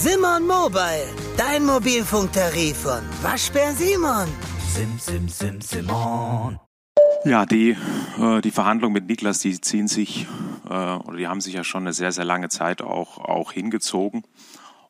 [0.00, 4.28] Simon Mobile, dein Mobilfunktarif von Waschbär Simon.
[4.68, 6.60] Sim, sim, sim, Simon.
[7.24, 7.76] Ja, die,
[8.16, 10.28] äh, die Verhandlungen mit Niklas, die ziehen sich,
[10.70, 14.22] äh, oder die haben sich ja schon eine sehr, sehr lange Zeit auch, auch hingezogen.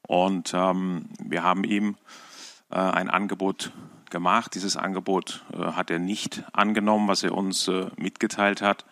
[0.06, 1.97] Und ähm, wir haben ihm
[2.71, 3.72] äh, ein Angebot
[4.11, 4.54] gemacht.
[4.54, 8.85] Dieses Angebot äh, hat er nicht angenommen, was er uns äh, mitgeteilt hat,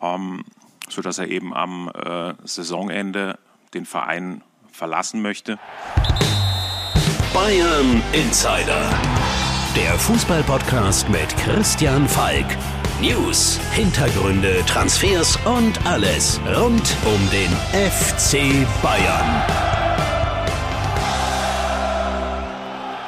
[0.00, 0.46] ähm,
[0.88, 3.38] sodass er eben am äh, Saisonende
[3.74, 4.42] den Verein
[4.72, 5.58] verlassen möchte.
[7.32, 8.90] Bayern Insider.
[9.74, 12.46] Der Fußballpodcast mit Christian Falk.
[13.00, 19.42] News, Hintergründe, Transfers und alles rund um den FC Bayern.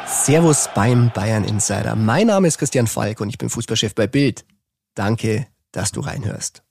[0.07, 1.95] Servus beim Bayern Insider.
[1.95, 4.47] Mein Name ist Christian Falk und ich bin Fußballchef bei Bild.
[4.95, 6.64] Danke, dass du reinhörst.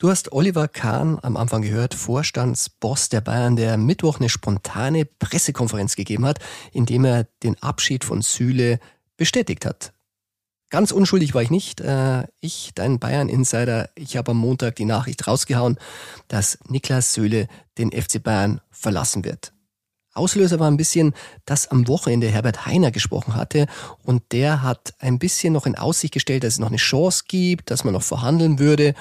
[0.00, 5.94] Du hast Oliver Kahn am Anfang gehört, Vorstandsboss der Bayern, der Mittwoch eine spontane Pressekonferenz
[5.94, 6.38] gegeben hat,
[6.72, 8.80] in dem er den Abschied von Süle
[9.18, 9.92] bestätigt hat.
[10.70, 11.82] Ganz unschuldig war ich nicht.
[11.82, 15.76] Äh, ich, dein Bayern-Insider, ich habe am Montag die Nachricht rausgehauen,
[16.28, 19.52] dass Niklas Süle den FC Bayern verlassen wird.
[20.14, 21.12] Auslöser war ein bisschen,
[21.44, 23.66] dass am Wochenende Herbert Heiner gesprochen hatte
[24.02, 27.70] und der hat ein bisschen noch in Aussicht gestellt, dass es noch eine Chance gibt,
[27.70, 28.94] dass man noch verhandeln würde.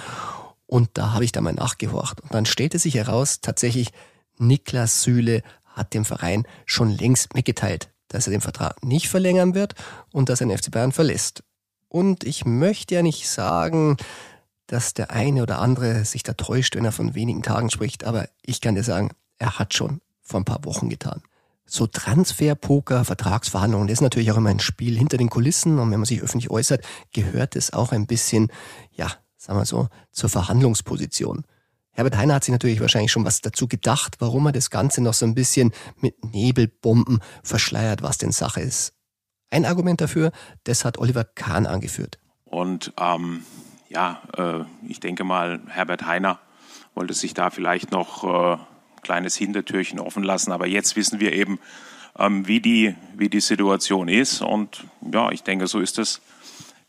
[0.70, 2.22] Und da habe ich da mal nachgehorcht.
[2.22, 3.90] Und dann stellte sich heraus, tatsächlich,
[4.38, 9.74] Niklas Süle hat dem Verein schon längst mitgeteilt, dass er den Vertrag nicht verlängern wird
[10.12, 11.44] und dass er den FC Bayern verlässt.
[11.88, 13.98] Und ich möchte ja nicht sagen,
[14.68, 18.30] dass der eine oder andere sich da täuscht, wenn er von wenigen Tagen spricht, aber
[18.44, 21.24] ich kann dir sagen, er hat schon vor ein paar Wochen getan.
[21.66, 26.00] So Transferpoker, Vertragsverhandlungen, das ist natürlich auch immer ein Spiel hinter den Kulissen und wenn
[26.00, 28.52] man sich öffentlich äußert, gehört es auch ein bisschen,
[28.92, 31.46] ja, sagen wir so, zur Verhandlungsposition.
[31.92, 35.14] Herbert Heiner hat sich natürlich wahrscheinlich schon was dazu gedacht, warum er das Ganze noch
[35.14, 38.94] so ein bisschen mit Nebelbomben verschleiert, was denn Sache ist.
[39.50, 40.32] Ein Argument dafür,
[40.66, 42.20] das hat Oliver Kahn angeführt.
[42.46, 43.44] Und ähm,
[43.88, 46.40] ja, äh, ich denke mal, Herbert Heiner
[46.94, 50.52] wollte sich da vielleicht noch äh, ein kleines Hintertürchen offen lassen.
[50.52, 51.60] Aber jetzt wissen wir eben,
[52.18, 54.42] ähm, wie, die, wie die Situation ist.
[54.42, 56.22] Und ja, ich denke, so ist es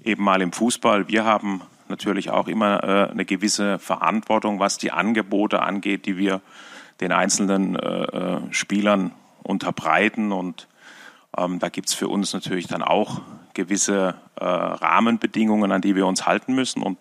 [0.02, 1.08] eben mal im Fußball.
[1.08, 6.40] Wir haben natürlich auch immer äh, eine gewisse Verantwortung, was die Angebote angeht, die wir
[7.00, 9.12] den einzelnen äh, äh Spielern
[9.42, 10.32] unterbreiten.
[10.32, 10.68] Und
[11.36, 13.20] ähm, da gibt es für uns natürlich dann auch
[13.54, 16.82] gewisse äh, Rahmenbedingungen, an die wir uns halten müssen.
[16.82, 16.98] Und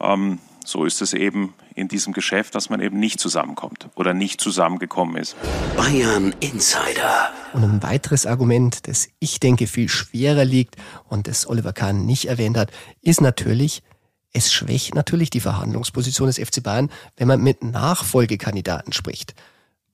[0.00, 4.40] ähm, so ist es eben in diesem Geschäft, dass man eben nicht zusammenkommt oder nicht
[4.40, 5.36] zusammengekommen ist.
[5.76, 7.30] Bayern Insider.
[7.52, 10.76] Und ein weiteres Argument, das ich denke viel schwerer liegt
[11.08, 12.70] und das Oliver Kahn nicht erwähnt hat,
[13.02, 13.82] ist natürlich,
[14.34, 19.34] es schwächt natürlich die Verhandlungsposition des FC Bayern, wenn man mit Nachfolgekandidaten spricht.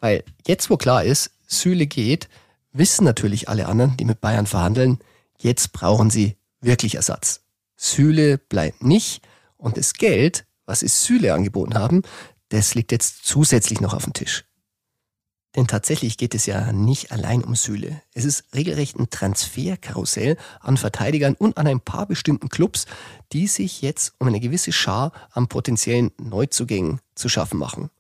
[0.01, 2.29] Weil jetzt, wo klar ist, Süle geht,
[2.73, 4.99] wissen natürlich alle anderen, die mit Bayern verhandeln,
[5.39, 7.43] jetzt brauchen sie wirklich Ersatz.
[7.77, 9.23] Süle bleibt nicht
[9.59, 12.03] und das Geld, was sie Süle angeboten haben,
[12.49, 14.45] das liegt jetzt zusätzlich noch auf dem Tisch.
[15.57, 18.03] Denn tatsächlich geht es ja nicht allein um Süle.
[18.15, 22.87] Es ist regelrecht ein Transferkarussell an Verteidigern und an ein paar bestimmten Clubs,
[23.33, 27.91] die sich jetzt um eine gewisse Schar an potenziellen Neuzugängen zu schaffen machen.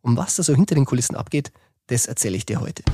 [0.00, 1.50] Um was da so hinter den Kulissen abgeht,
[1.88, 2.84] das erzähle ich dir heute.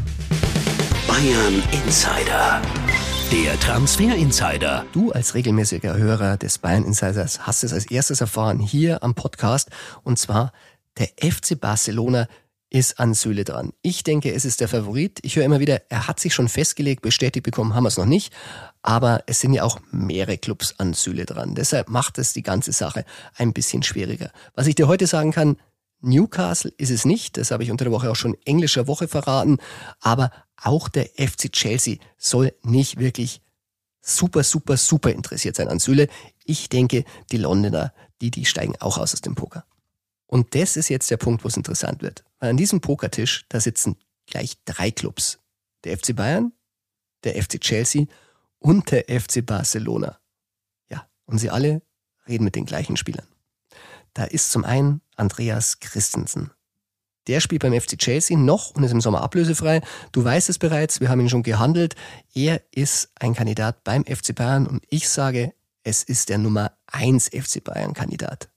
[1.07, 2.63] Bayern Insider.
[3.31, 4.87] Der Transfer Insider.
[4.93, 9.69] Du als regelmäßiger Hörer des Bayern Insiders hast es als erstes erfahren hier am Podcast
[10.03, 10.53] und zwar
[10.99, 12.29] der FC Barcelona
[12.73, 13.75] ist an Süle dran.
[13.83, 15.19] Ich denke, es ist der Favorit.
[15.23, 18.07] Ich höre immer wieder, er hat sich schon festgelegt, bestätigt bekommen haben wir es noch
[18.07, 18.33] nicht.
[18.81, 21.55] Aber es sind ja auch mehrere Clubs an Süle dran.
[21.55, 23.05] Deshalb macht es die ganze Sache
[23.37, 24.33] ein bisschen schwieriger.
[24.55, 25.59] Was ich dir heute sagen kann,
[26.01, 29.59] Newcastle ist es nicht, das habe ich unter der Woche auch schon englischer Woche verraten,
[30.01, 33.43] aber auch der FC Chelsea soll nicht wirklich
[34.01, 36.09] super, super, super interessiert sein an Süle.
[36.45, 39.65] Ich denke, die Londoner, die, die steigen auch aus aus dem Poker.
[40.33, 42.25] Und das ist jetzt der Punkt, wo es interessant wird.
[42.39, 45.41] Weil an diesem Pokertisch, da sitzen gleich drei Clubs.
[45.85, 46.53] Der FC Bayern,
[47.23, 48.07] der FC Chelsea
[48.59, 50.19] und der FC Barcelona.
[50.89, 51.83] Ja, und sie alle
[52.27, 53.27] reden mit den gleichen Spielern.
[54.15, 56.51] Da ist zum einen Andreas Christensen.
[57.27, 59.83] Der spielt beim FC Chelsea noch und ist im Sommer ablösefrei.
[60.13, 61.95] Du weißt es bereits, wir haben ihn schon gehandelt.
[62.33, 65.53] Er ist ein Kandidat beim FC Bayern und ich sage,
[65.83, 68.52] es ist der Nummer 1 FC Bayern Kandidat.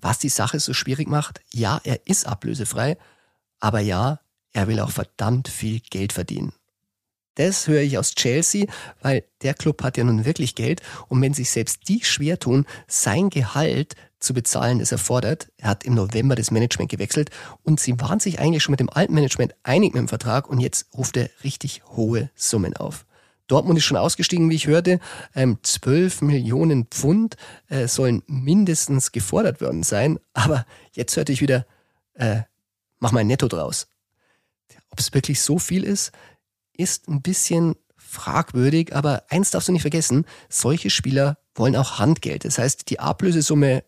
[0.00, 2.96] Was die Sache so schwierig macht, ja, er ist ablösefrei,
[3.60, 4.20] aber ja,
[4.52, 6.52] er will auch verdammt viel Geld verdienen.
[7.36, 8.66] Das höre ich aus Chelsea,
[9.00, 12.66] weil der Club hat ja nun wirklich Geld und wenn sich selbst die schwer tun,
[12.86, 15.50] sein Gehalt zu bezahlen, das er fordert.
[15.56, 17.30] Er hat im November das Management gewechselt
[17.62, 20.60] und sie waren sich eigentlich schon mit dem alten Management einig mit dem Vertrag und
[20.60, 23.06] jetzt ruft er richtig hohe Summen auf.
[23.52, 24.98] Dortmund ist schon ausgestiegen, wie ich hörte.
[25.34, 27.36] Ähm, 12 Millionen Pfund
[27.68, 30.18] äh, sollen mindestens gefordert worden sein.
[30.32, 31.66] Aber jetzt hörte ich wieder,
[32.14, 32.40] äh,
[32.98, 33.88] mach mal ein Netto draus.
[34.90, 36.12] Ob es wirklich so viel ist,
[36.74, 38.96] ist ein bisschen fragwürdig.
[38.96, 42.46] Aber eins darfst du nicht vergessen, solche Spieler wollen auch Handgeld.
[42.46, 43.84] Das heißt, die Ablösesumme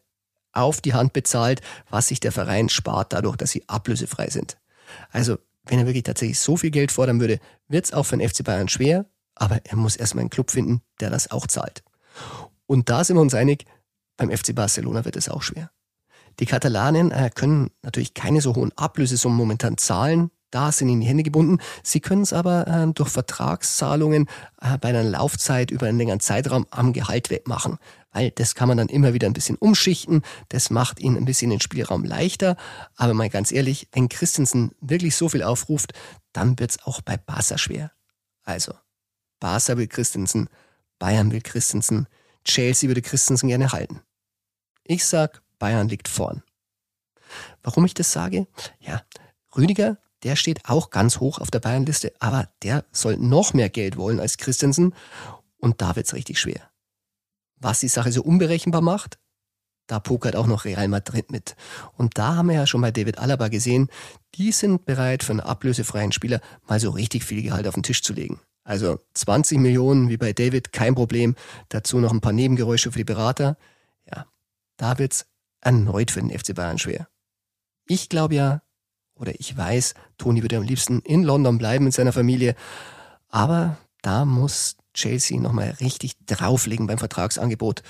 [0.53, 4.59] auf die Hand bezahlt, was sich der Verein spart dadurch, dass sie ablösefrei sind.
[5.11, 8.29] Also, wenn er wirklich tatsächlich so viel Geld fordern würde, wird es auch für den
[8.29, 9.07] FC Bayern schwer.
[9.35, 11.83] Aber er muss erstmal einen Club finden, der das auch zahlt.
[12.67, 13.65] Und da sind wir uns einig,
[14.17, 15.71] beim FC Barcelona wird es auch schwer.
[16.41, 20.31] Die Katalanen äh, können natürlich keine so hohen Ablösesummen momentan zahlen.
[20.51, 21.59] Da sind ihnen die Hände gebunden.
[21.83, 24.29] Sie können es aber äh, durch Vertragszahlungen
[24.61, 27.79] äh, bei einer Laufzeit über einen längeren Zeitraum am Gehalt wegmachen.
[28.13, 30.23] Weil das kann man dann immer wieder ein bisschen umschichten.
[30.49, 32.57] Das macht ihnen ein bisschen den Spielraum leichter.
[32.97, 35.93] Aber mal ganz ehrlich, wenn Christensen wirklich so viel aufruft,
[36.33, 37.91] dann wird es auch bei Barca schwer.
[38.45, 38.75] Also,
[39.41, 40.49] Barca will Christensen,
[40.99, 42.07] Bayern will Christensen,
[42.45, 44.01] Chelsea würde Christensen gerne halten.
[44.85, 46.43] Ich sag, Bayern liegt vorn.
[47.63, 48.47] Warum ich das sage?
[48.81, 49.03] Ja,
[49.57, 53.97] Rüdiger, der steht auch ganz hoch auf der Bayernliste, aber der soll noch mehr Geld
[53.97, 54.95] wollen als Christensen
[55.59, 56.71] und da wird's richtig schwer.
[57.57, 59.19] Was die Sache so unberechenbar macht,
[59.87, 61.57] da pokert auch noch Real Madrid mit.
[61.97, 63.89] Und da haben wir ja schon bei David Alaba gesehen,
[64.35, 68.03] die sind bereit, für einen ablösefreien Spieler mal so richtig viel Gehalt auf den Tisch
[68.03, 68.41] zu legen.
[68.65, 71.37] Also 20 Millionen wie bei David, kein Problem.
[71.69, 73.57] Dazu noch ein paar Nebengeräusche für die Berater.
[74.11, 74.27] Ja,
[74.79, 75.27] da wird's
[75.61, 77.09] erneut für den FC Bayern schwer.
[77.87, 78.63] Ich glaube ja,
[79.15, 82.57] oder ich weiß, Toni würde am liebsten in London bleiben mit seiner Familie.
[83.29, 87.83] Aber da muss Chelsea nochmal richtig drauflegen beim Vertragsangebot.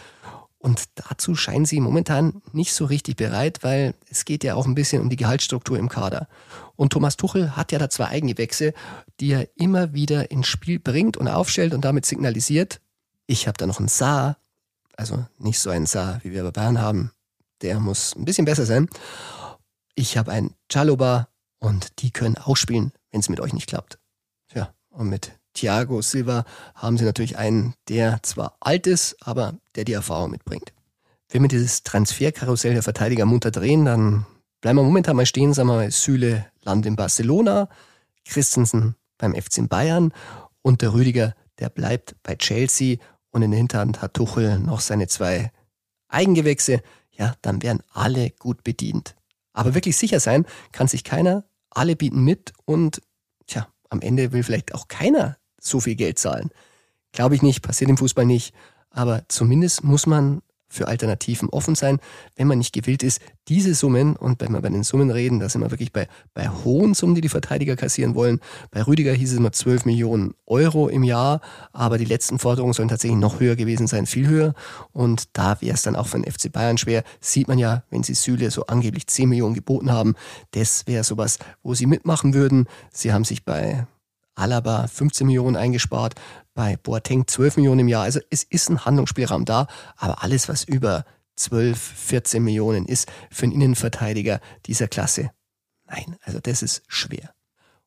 [0.64, 4.75] Und dazu scheinen sie momentan nicht so richtig bereit, weil es geht ja auch ein
[4.75, 6.26] bisschen um die Gehaltsstruktur im Kader.
[6.75, 8.72] Und Thomas Tuchel hat ja da zwei Eigengewächse,
[9.20, 12.81] die er immer wieder ins Spiel bringt und aufstellt und damit signalisiert,
[13.26, 14.38] ich habe da noch einen Saar,
[14.96, 17.10] also nicht so einen Saar, wie wir bei Bayern haben,
[17.60, 18.88] der muss ein bisschen besser sein.
[19.94, 21.28] Ich habe einen Chaloba
[21.58, 23.99] und die können auch spielen, wenn es mit euch nicht klappt.
[24.55, 29.85] Ja, und mit Thiago Silva haben sie natürlich einen, der zwar alt ist, aber der
[29.85, 30.73] die Erfahrung mitbringt.
[31.31, 34.27] Wenn wir dieses Transferkarussell der Verteidiger munter drehen, dann
[34.61, 37.69] bleiben wir momentan mal stehen, sagen wir mal, Süle landet in Barcelona,
[38.25, 40.12] Christensen beim FC Bayern
[40.62, 42.99] und der Rüdiger, der bleibt bei Chelsea
[43.31, 45.51] und in der Hinterhand hat Tuchel noch seine zwei
[46.09, 49.15] Eigengewächse, ja, dann werden alle gut bedient.
[49.53, 53.03] Aber wirklich sicher sein kann sich keiner, alle bieten mit und
[53.47, 56.50] tja, am Ende will vielleicht auch keiner so viel Geld zahlen.
[57.12, 58.55] Glaube ich nicht, passiert im Fußball nicht.
[58.90, 60.43] Aber zumindest muss man
[60.75, 62.00] für Alternativen offen sein,
[62.37, 65.49] wenn man nicht gewillt ist, diese Summen, und wenn wir bei den Summen reden, da
[65.49, 68.40] sind wir wirklich bei, bei hohen Summen, die die Verteidiger kassieren wollen.
[68.70, 71.40] Bei Rüdiger hieß es immer 12 Millionen Euro im Jahr,
[71.72, 74.55] aber die letzten Forderungen sollen tatsächlich noch höher gewesen sein, viel höher.
[74.93, 77.05] Und da wäre es dann auch für den FC Bayern schwer.
[77.20, 80.14] Sieht man ja, wenn sie Süle so angeblich 10 Millionen geboten haben,
[80.52, 82.67] das wäre sowas, wo sie mitmachen würden.
[82.93, 83.87] Sie haben sich bei
[84.34, 86.14] Alaba 15 Millionen eingespart,
[86.54, 88.04] bei Boateng 12 Millionen im Jahr.
[88.04, 89.66] Also es ist ein Handlungsspielraum da,
[89.96, 91.04] aber alles, was über
[91.36, 95.31] 12, 14 Millionen ist für einen Innenverteidiger dieser Klasse,
[95.86, 97.34] nein, also das ist schwer.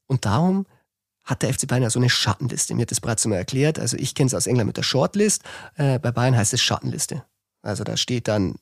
[0.07, 0.65] Und darum
[1.23, 2.73] hat der FC Bayern ja so eine Schattenliste.
[2.73, 3.79] Mir hat das bereits mal erklärt.
[3.79, 5.43] Also ich kenne es aus England mit der Shortlist.
[5.75, 7.25] Äh, bei Bayern heißt es Schattenliste.
[7.61, 8.55] Also da steht dann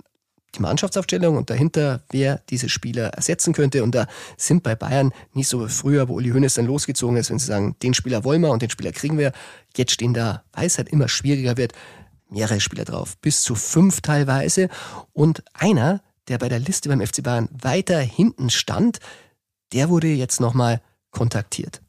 [0.55, 3.83] die Mannschaftsaufstellung und dahinter, wer diese Spieler ersetzen könnte.
[3.83, 4.07] Und da
[4.37, 7.75] sind bei Bayern nicht so früher, wo Uli Hoeneß dann losgezogen ist, wenn sie sagen,
[7.81, 9.31] den Spieler wollen wir und den Spieler kriegen wir.
[9.75, 11.73] Jetzt stehen da, weil es halt immer schwieriger wird,
[12.29, 14.69] mehrere Spieler drauf, bis zu fünf teilweise.
[15.13, 18.99] Und einer, der bei der Liste beim FC Bayern weiter hinten stand,
[19.73, 20.81] der wurde jetzt nochmal
[21.11, 21.81] kontaktiert.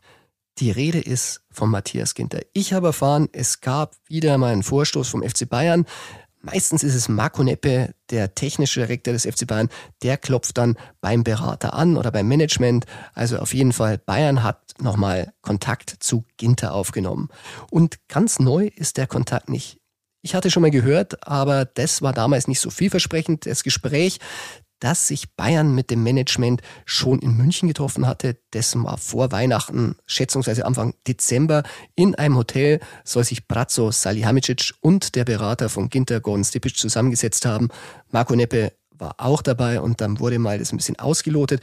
[0.59, 2.41] Die Rede ist von Matthias Ginter.
[2.55, 5.85] Ich habe erfahren, es gab wieder mal einen Vorstoß vom FC Bayern.
[6.47, 9.69] Meistens ist es Marco Neppe, der technische Direktor des FC Bayern,
[10.05, 12.87] der klopft dann beim Berater an oder beim Management.
[13.15, 17.31] Also auf jeden Fall, Bayern hat nochmal Kontakt zu Ginter aufgenommen.
[17.69, 19.81] Und ganz neu ist der Kontakt nicht.
[20.23, 24.21] Ich hatte schon mal gehört, aber das war damals nicht so vielversprechend, das Gespräch
[24.81, 28.37] dass sich Bayern mit dem Management schon in München getroffen hatte.
[28.53, 31.63] Dessen war vor Weihnachten, schätzungsweise Anfang Dezember,
[31.95, 37.47] in einem Hotel soll sich Brazzo Salihamidzic und der Berater von Ginter Gordon Stipic zusammengesetzt
[37.47, 37.69] haben.
[38.11, 41.63] Marco Neppe war auch dabei und dann wurde mal das ein bisschen ausgelotet.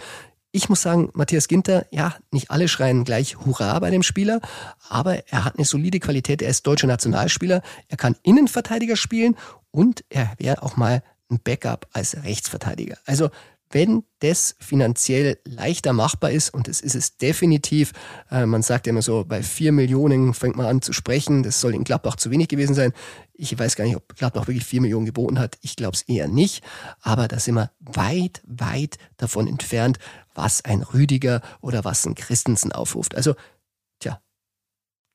[0.55, 4.39] Ich muss sagen, Matthias Ginter, ja, nicht alle schreien gleich Hurra bei dem Spieler,
[4.87, 6.43] aber er hat eine solide Qualität.
[6.43, 9.35] Er ist deutscher Nationalspieler, er kann Innenverteidiger spielen
[9.71, 11.01] und er wäre auch mal
[11.33, 12.97] ein Backup als Rechtsverteidiger.
[13.05, 13.29] Also
[13.73, 17.91] wenn das finanziell leichter machbar ist, und das ist es definitiv,
[18.29, 21.59] äh, man sagt ja immer so, bei vier Millionen fängt man an zu sprechen, das
[21.59, 22.93] soll in Gladbach zu wenig gewesen sein.
[23.33, 25.57] Ich weiß gar nicht, ob Gladbach wirklich vier Millionen geboten hat.
[25.61, 26.63] Ich glaube es eher nicht.
[27.01, 29.97] Aber da sind wir weit, weit davon entfernt,
[30.35, 33.15] was ein Rüdiger oder was ein Christensen aufruft.
[33.15, 33.33] Also,
[33.99, 34.21] tja,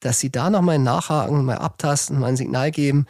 [0.01, 3.07] dass sie da nochmal nachhaken, mal abtasten, mal ein Signal geben.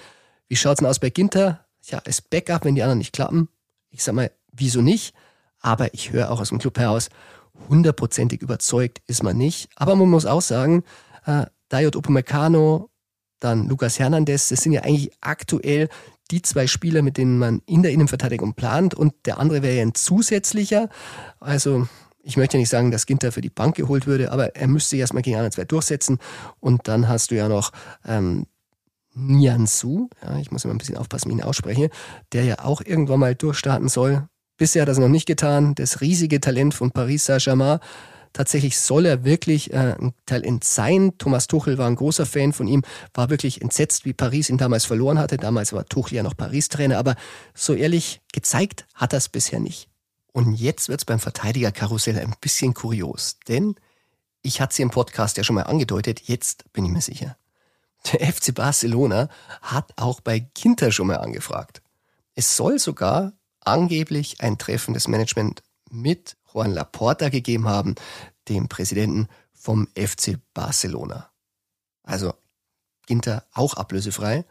[0.48, 1.67] Wie schaut es denn aus bei Ginter?
[1.88, 3.48] Ja, als Backup, wenn die anderen nicht klappen.
[3.90, 5.14] Ich sag mal, wieso nicht?
[5.60, 7.08] Aber ich höre auch aus dem Club heraus,
[7.68, 9.68] hundertprozentig überzeugt ist man nicht.
[9.76, 10.84] Aber man muss auch sagen,
[11.26, 12.90] äh, Dayot Upamecano,
[13.40, 15.88] dann Lucas Hernandez, das sind ja eigentlich aktuell
[16.30, 19.82] die zwei Spieler, mit denen man in der Innenverteidigung plant und der andere wäre ja
[19.82, 20.88] ein zusätzlicher.
[21.40, 21.88] Also
[22.22, 24.90] ich möchte ja nicht sagen, dass Ginter für die Bank geholt würde, aber er müsste
[24.90, 26.18] sich erstmal gegen andere zwei durchsetzen
[26.60, 27.72] und dann hast du ja noch
[28.04, 28.46] ähm,
[29.18, 31.90] Nianzu, ja, ich muss immer ein bisschen aufpassen, wie ich ihn ausspreche,
[32.32, 34.28] der ja auch irgendwann mal durchstarten soll.
[34.56, 35.74] Bisher hat er es noch nicht getan.
[35.74, 37.78] Das riesige Talent von Paris Saint-Germain.
[38.32, 41.12] Tatsächlich soll er wirklich äh, ein Talent sein.
[41.18, 42.82] Thomas Tuchel war ein großer Fan von ihm,
[43.14, 45.38] war wirklich entsetzt, wie Paris ihn damals verloren hatte.
[45.38, 47.16] Damals war Tuchel ja noch Paris-Trainer, aber
[47.54, 49.88] so ehrlich gezeigt hat er es bisher nicht.
[50.32, 53.74] Und jetzt wird es beim Verteidigerkarussell ein bisschen kurios, denn
[54.42, 57.36] ich hatte sie im Podcast ja schon mal angedeutet, jetzt bin ich mir sicher.
[58.12, 59.28] Der FC Barcelona
[59.60, 61.82] hat auch bei Ginter schon mal angefragt.
[62.34, 67.94] Es soll sogar angeblich ein Treffen des Management mit Juan Laporta gegeben haben,
[68.48, 71.30] dem Präsidenten vom FC Barcelona.
[72.02, 72.32] Also
[73.06, 74.44] Ginter auch ablösefrei.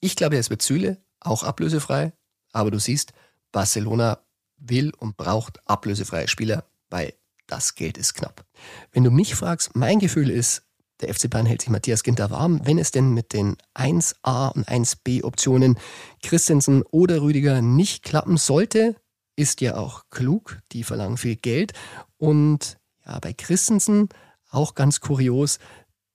[0.00, 2.12] Ich glaube, es wird Süle auch ablösefrei.
[2.52, 3.12] Aber du siehst,
[3.52, 4.20] Barcelona
[4.56, 7.14] will und braucht ablösefreie Spieler, weil
[7.46, 8.44] das Geld ist knapp.
[8.92, 10.62] Wenn du mich fragst, mein Gefühl ist,
[11.00, 12.60] der FC Bayern hält sich Matthias Ginter warm.
[12.64, 15.78] Wenn es denn mit den 1a und 1b Optionen
[16.22, 18.96] Christensen oder Rüdiger nicht klappen sollte,
[19.36, 20.60] ist ja auch klug.
[20.72, 21.72] Die verlangen viel Geld.
[22.16, 24.08] Und ja, bei Christensen
[24.50, 25.58] auch ganz kurios.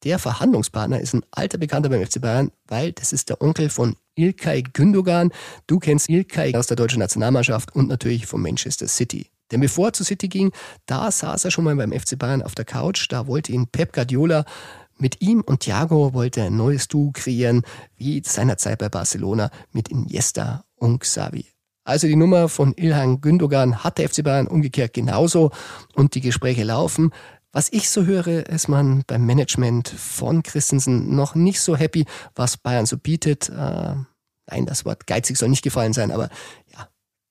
[0.03, 3.98] Der Verhandlungspartner ist ein alter Bekannter beim FC Bayern, weil das ist der Onkel von
[4.15, 5.31] Ilkay Gündogan.
[5.67, 9.29] Du kennst Ilkay aus der deutschen Nationalmannschaft und natürlich von Manchester City.
[9.51, 10.51] Denn bevor er zu City ging,
[10.86, 13.08] da saß er schon mal beim FC Bayern auf der Couch.
[13.10, 14.46] Da wollte ihn Pep Guardiola
[14.98, 17.63] mit ihm und Thiago wollte ein neues Duo kreieren,
[17.96, 21.46] wie seinerzeit bei Barcelona mit Iniesta und Xavi.
[21.86, 25.51] Also die Nummer von Ilhan Gündogan hat der FC Bayern umgekehrt genauso
[25.96, 27.12] und die Gespräche laufen.
[27.51, 32.58] Was ich so höre, ist man beim Management von Christensen noch nicht so happy, was
[32.58, 33.50] Bayern so bietet.
[33.50, 33.96] Äh,
[34.51, 36.29] nein, das Wort geizig soll nicht gefallen sein, aber
[36.72, 36.88] ja,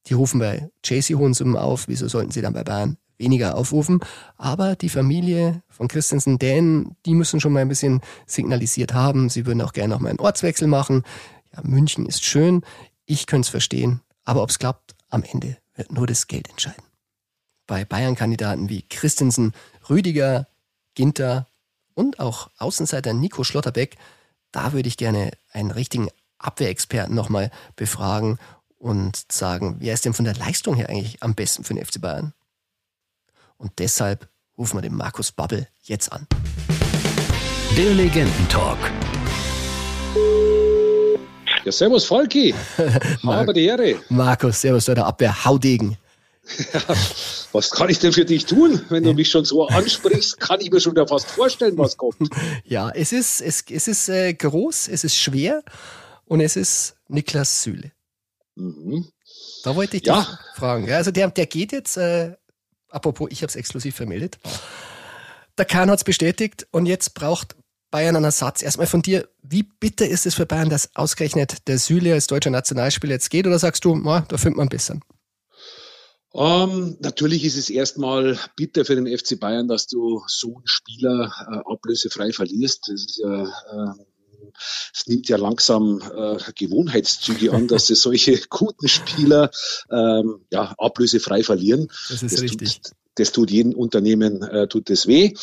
[0.07, 1.87] die rufen bei JC hohen Summen auf.
[1.87, 3.99] Wieso sollten sie dann bei Bayern weniger aufrufen?
[4.37, 9.29] Aber die Familie von Christensen, denn die müssen schon mal ein bisschen signalisiert haben.
[9.29, 11.03] Sie würden auch gerne noch mal einen Ortswechsel machen.
[11.53, 12.61] Ja, München ist schön.
[13.05, 14.01] Ich könnte es verstehen.
[14.23, 16.83] Aber ob es klappt, am Ende wird nur das Geld entscheiden.
[17.67, 19.53] Bei Bayern-Kandidaten wie Christensen,
[19.89, 20.47] Rüdiger,
[20.95, 21.47] Ginter
[21.93, 23.97] und auch Außenseiter Nico Schlotterbeck,
[24.51, 28.39] da würde ich gerne einen richtigen Abwehrexperten nochmal befragen
[28.79, 32.01] und sagen, wer ist denn von der Leistung her eigentlich am besten für den FC
[32.01, 32.33] Bayern?
[33.57, 36.25] Und deshalb rufen wir den Markus Babbel jetzt an.
[37.77, 38.79] Der Legendentalk.
[41.65, 42.55] Ja, servus Volki.
[43.23, 43.95] Habe die Ehre.
[44.09, 45.97] Markus, servus, der Abwehr, Haudegen.
[46.73, 46.81] Ja,
[47.51, 48.81] was kann ich denn für dich tun?
[48.89, 52.29] Wenn du mich schon so ansprichst, kann ich mir schon fast vorstellen, was kommt.
[52.63, 55.63] Ja, es ist, es, es ist äh, groß, es ist schwer
[56.25, 57.91] und es ist Niklas Süle.
[58.59, 59.07] Mhm.
[59.63, 60.39] Da wollte ich dich ja.
[60.55, 60.91] fragen.
[60.91, 62.35] Also der, der geht jetzt, äh,
[62.89, 64.37] apropos, ich habe es exklusiv vermeldet.
[65.57, 67.55] Der Kahn hat es bestätigt und jetzt braucht
[67.91, 68.61] Bayern einen Ersatz.
[68.61, 72.51] Erstmal von dir, wie bitter ist es für Bayern, dass ausgerechnet der Süle als deutscher
[72.51, 73.47] Nationalspieler jetzt geht?
[73.47, 75.03] Oder sagst du, na, da findet man ein bisschen?
[76.31, 80.67] Um, ähm, natürlich ist es erstmal bitter für den FC Bayern, dass du so einen
[80.67, 82.87] Spieler äh, ablösefrei verlierst.
[82.87, 83.93] Das ist ja äh,
[84.93, 89.51] es nimmt ja langsam äh, Gewohnheitszüge an, dass sie solche guten Spieler
[89.91, 91.87] ähm, ja, ablösefrei verlieren.
[92.09, 92.81] Das ist das richtig.
[92.81, 95.33] Tut, das tut jedem Unternehmen, äh, tut das weh.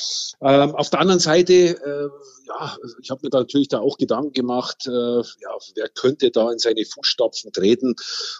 [0.40, 2.08] Ähm, auf der anderen Seite, äh,
[2.48, 6.50] ja, ich habe mir da natürlich da auch Gedanken gemacht, äh, ja, wer könnte da
[6.50, 7.94] in seine Fußstapfen treten?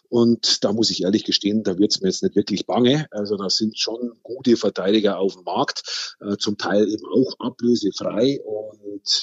[0.08, 3.06] Und da muss ich ehrlich gestehen, da wird es mir jetzt nicht wirklich bange.
[3.10, 8.40] Also da sind schon gute Verteidiger auf dem Markt, äh, zum Teil eben auch ablösefrei.
[8.42, 8.65] Und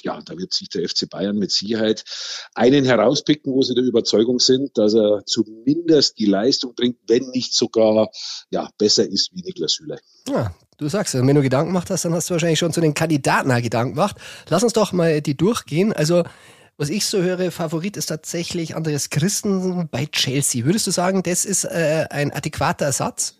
[0.03, 2.03] ja, da wird sich der FC Bayern mit Sicherheit
[2.53, 7.53] einen herauspicken, wo sie der Überzeugung sind, dass er zumindest die Leistung bringt, wenn nicht
[7.53, 8.09] sogar
[8.49, 9.99] ja, besser ist wie Niklas Hüle.
[10.29, 12.93] Ja, du sagst, wenn du Gedanken gemacht hast, dann hast du wahrscheinlich schon zu den
[12.93, 14.17] Kandidaten Gedanken gemacht.
[14.49, 15.93] Lass uns doch mal die durchgehen.
[15.93, 16.23] Also
[16.75, 20.65] Was ich so höre, Favorit ist tatsächlich Andreas Christen bei Chelsea.
[20.65, 23.35] Würdest du sagen, das ist äh, ein adäquater Ersatz?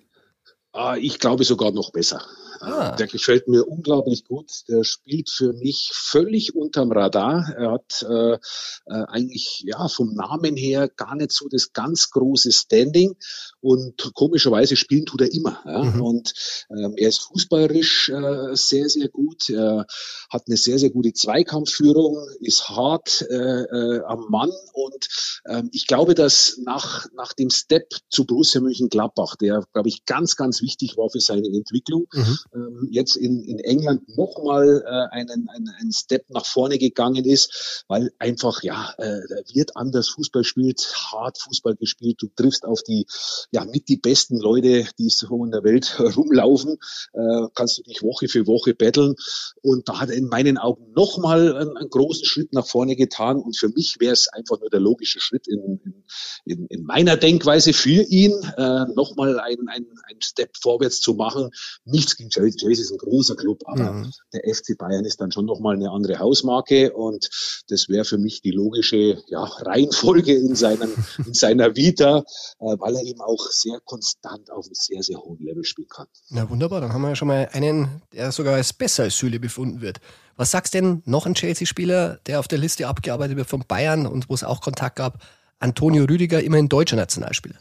[0.71, 2.21] Ah, ich glaube sogar noch besser.
[2.63, 2.95] Ah.
[2.95, 4.63] Der gefällt mir unglaublich gut.
[4.69, 7.53] Der spielt für mich völlig unterm Radar.
[7.57, 8.39] Er hat äh, äh,
[8.85, 13.15] eigentlich ja vom Namen her gar nicht so das ganz große Standing
[13.63, 15.61] und komischerweise spielen tut er immer.
[15.65, 15.83] Ja?
[15.83, 16.01] Mhm.
[16.01, 16.33] Und
[16.69, 19.49] ähm, er ist fußballerisch äh, sehr, sehr gut.
[19.49, 19.85] Er
[20.29, 25.07] hat eine sehr, sehr gute Zweikampfführung, ist hart äh, äh, am Mann und
[25.47, 30.35] ähm, ich glaube, dass nach, nach dem Step zu Borussia Mönchengladbach, der, glaube ich, ganz,
[30.35, 35.49] ganz wichtig war für seine Entwicklung, mhm ähm, jetzt in, in England nochmal äh, einen,
[35.49, 39.21] einen, einen Step nach vorne gegangen ist, weil einfach, ja, äh,
[39.53, 43.05] wird anders Fußball spielt, hart Fußball gespielt, du triffst auf die,
[43.53, 46.79] ja, mit die besten Leute, die so in der Welt rumlaufen,
[47.13, 49.13] äh, kannst du dich Woche für Woche betteln
[49.61, 53.37] und da hat er in meinen Augen nochmal einen, einen großen Schritt nach vorne getan
[53.37, 56.03] und für mich wäre es einfach nur der logische Schritt in,
[56.45, 61.51] in, in meiner Denkweise für ihn, äh, nochmal einen, einen, einen Step vorwärts zu machen.
[61.85, 64.11] Nichts gegen Chelsea ist ein großer Club, aber mhm.
[64.33, 67.29] der FC Bayern ist dann schon nochmal eine andere Hausmarke und
[67.67, 70.91] das wäre für mich die logische ja, Reihenfolge in, seinem,
[71.23, 72.23] in seiner Vita,
[72.59, 76.07] äh, weil er eben auch sehr konstant auf einem sehr, sehr hohen Level spielen kann.
[76.29, 79.39] Na wunderbar, dann haben wir ja schon mal einen, der sogar als besser als Süle
[79.39, 79.99] befunden wird.
[80.35, 84.29] Was sagst denn noch ein Chelsea-Spieler, der auf der Liste abgearbeitet wird von Bayern und
[84.29, 85.23] wo es auch Kontakt gab?
[85.59, 87.59] Antonio Rüdiger, immerhin deutscher Nationalspieler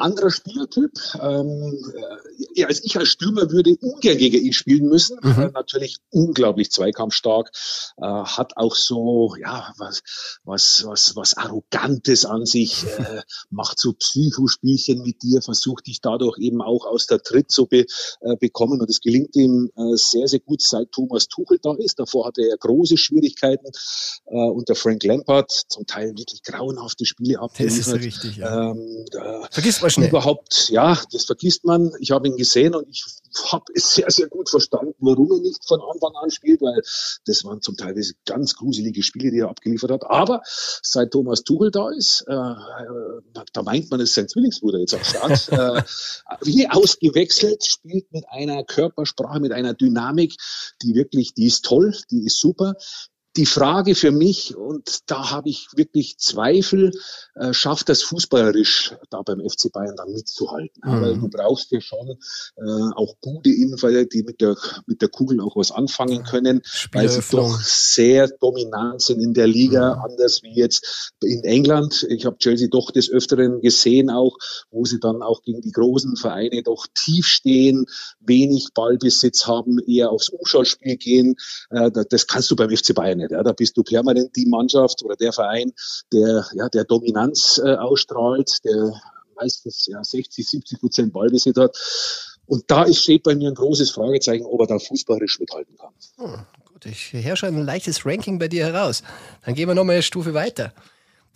[0.00, 0.92] anderer Spielertyp.
[1.20, 1.78] Ähm,
[2.54, 5.18] ja, als ich als Stürmer würde ungern gegen ihn spielen müssen.
[5.22, 5.40] Mhm.
[5.40, 7.50] Äh, natürlich unglaublich zweikampfstark,
[7.98, 10.02] äh, hat auch so ja was
[10.44, 16.38] was was was arrogantes an sich, äh, macht so Psychospielchen mit dir, versucht dich dadurch
[16.38, 17.86] eben auch aus der Tritt zu be,
[18.20, 21.98] äh, bekommen und es gelingt ihm äh, sehr sehr gut, seit Thomas Tuchel da ist.
[21.98, 23.70] Davor hatte er große Schwierigkeiten
[24.26, 27.78] äh, unter Frank Lampard, zum Teil wirklich grauenhafte Spiele abgeliefert.
[27.78, 28.36] Das ist richtig.
[28.36, 28.70] Ja.
[28.70, 29.04] Ähm,
[29.50, 30.08] Vergiss mal schnell.
[30.08, 31.92] Überhaupt, ja, das vergisst man.
[32.00, 33.04] Ich habe ihn gesehen und ich
[33.50, 36.80] habe es sehr, sehr gut verstanden, warum er nicht von Anfang an spielt, weil
[37.26, 37.94] das waren zum Teil
[38.24, 40.04] ganz gruselige Spiele, die er abgeliefert hat.
[40.04, 44.78] Aber seit Thomas Tuchel da ist, äh, äh da meint man, es ist sein Zwillingsbruder
[44.78, 45.82] jetzt am Start, äh,
[46.42, 50.36] wie ausgewechselt, spielt mit einer Körpersprache, mit einer Dynamik,
[50.82, 52.74] die wirklich, die ist toll, die ist super
[53.36, 56.90] die Frage für mich, und da habe ich wirklich Zweifel,
[57.36, 60.82] äh, schafft das fußballerisch da beim FC Bayern dann mitzuhalten.
[60.84, 60.90] Mhm.
[60.90, 62.18] Aber du brauchst ja schon
[62.56, 66.62] äh, auch gute Innenverteidiger, die mit der, mit der Kugel auch was anfangen können,
[66.92, 70.02] weil sie doch sehr dominant sind in der Liga, mhm.
[70.02, 72.06] anders wie jetzt in England.
[72.10, 74.36] Ich habe Chelsea doch des Öfteren gesehen auch,
[74.70, 77.86] wo sie dann auch gegen die großen Vereine doch tief stehen,
[78.18, 81.36] wenig Ballbesitz haben, eher aufs Umschaltspiel gehen.
[81.70, 83.30] Äh, das kannst du beim FC Bayern nicht.
[83.30, 85.72] Ja, da bist du permanent die Mannschaft oder der Verein,
[86.12, 88.92] der, ja, der Dominanz äh, ausstrahlt, der
[89.40, 91.76] meistens ja, 60, 70 Prozent Ballbesitz hat.
[92.46, 95.92] Und da ist, steht bei mir ein großes Fragezeichen, ob er da fußballerisch mithalten kann.
[96.16, 99.02] Hm, gut, ich höre schon ein leichtes Ranking bei dir heraus.
[99.44, 100.72] Dann gehen wir nochmal eine Stufe weiter.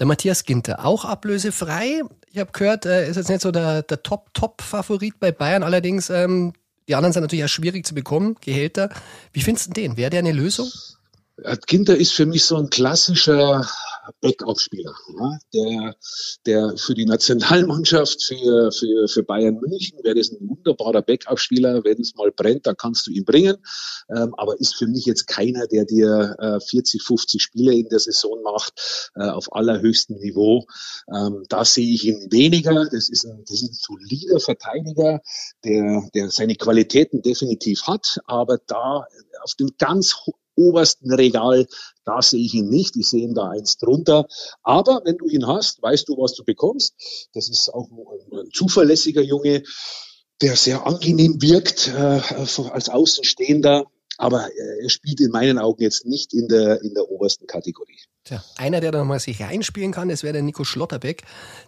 [0.01, 2.03] Der Matthias Ginter, auch ablösefrei.
[2.33, 5.63] Ich habe gehört, er ist jetzt nicht so der, der Top-Top-Favorit bei Bayern.
[5.63, 6.53] Allerdings, ähm,
[6.89, 8.89] die anderen sind natürlich auch schwierig zu bekommen, Gehälter.
[9.33, 9.97] Wie findest du den?
[9.97, 10.69] Wäre der eine Lösung?
[11.67, 13.69] Ginter ist für mich so ein klassischer
[14.21, 15.97] Backup-Spieler, ja, der,
[16.47, 21.83] der für die Nationalmannschaft, für, für, für Bayern München wäre das ein wunderbarer Backup-Spieler.
[21.85, 23.57] Wenn es mal brennt, dann kannst du ihn bringen.
[24.15, 27.99] Ähm, aber ist für mich jetzt keiner, der dir äh, 40, 50 Spiele in der
[27.99, 30.67] Saison macht, äh, auf allerhöchstem Niveau.
[31.13, 32.85] Ähm, da sehe ich ihn weniger.
[32.85, 35.21] Das ist ein, das ist ein solider Verteidiger,
[35.65, 39.07] der, der seine Qualitäten definitiv hat, aber da
[39.43, 40.15] auf dem ganz
[40.57, 41.67] obersten Regal,
[42.05, 42.97] da sehe ich ihn nicht.
[42.97, 44.27] Ich sehe ihn da eins drunter.
[44.63, 46.95] Aber wenn du ihn hast, weißt du, was du bekommst.
[47.33, 49.63] Das ist auch ein, ein zuverlässiger Junge,
[50.43, 52.21] der sehr angenehm wirkt äh,
[52.71, 53.85] als Außenstehender.
[54.17, 54.49] Aber
[54.81, 57.99] er spielt in meinen Augen jetzt nicht in der, in der obersten Kategorie.
[58.23, 61.25] Tja, einer, der da nochmal sich reinspielen kann, das wäre der Nico Schlotterbeck.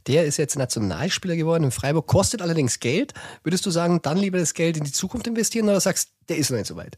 [0.07, 3.15] Der ist jetzt Nationalspieler geworden in Freiburg, kostet allerdings Geld.
[3.43, 6.51] Würdest du sagen, dann lieber das Geld in die Zukunft investieren oder sagst, der ist
[6.51, 6.97] noch nicht so weit?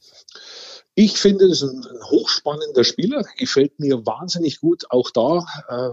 [1.00, 4.90] Ich finde, das ist ein, hochspannender Spieler, gefällt mir wahnsinnig gut.
[4.90, 5.90] Auch da äh,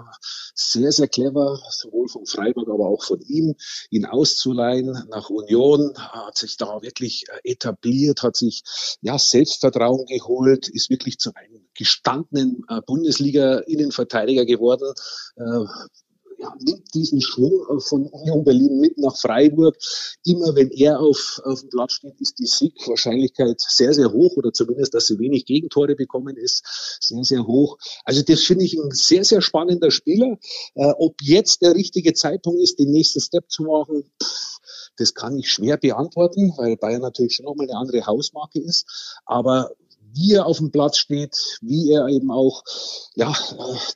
[0.56, 3.54] sehr, sehr clever, sowohl von Freiburg, aber auch von ihm,
[3.92, 8.64] ihn auszuleihen nach Union, hat sich da wirklich äh, etabliert, hat sich
[9.02, 14.92] ja Selbstvertrauen geholt, ist wirklich zu einem gestandenen äh, Bundesliga-Innenverteidiger geworden.
[15.36, 15.66] Äh,
[16.60, 19.78] nimmt diesen Schwung von Union Berlin mit nach Freiburg.
[20.24, 24.54] Immer wenn er auf, auf dem Platz steht, ist die Siegwahrscheinlichkeit sehr, sehr hoch oder
[24.54, 27.78] zumindest, dass sie wenig Gegentore bekommen, ist sehr, sehr hoch.
[28.04, 30.38] Also das finde ich ein sehr, sehr spannender Spieler.
[30.76, 34.04] Äh, ob jetzt der richtige Zeitpunkt ist, den nächsten Step zu machen,
[34.98, 39.20] das kann ich schwer beantworten, weil Bayern natürlich schon nochmal eine andere Hausmarke ist.
[39.26, 39.72] Aber
[40.16, 42.64] wie er auf dem Platz steht, wie er eben auch
[43.16, 43.36] ja,